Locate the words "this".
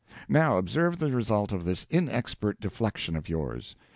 1.63-1.85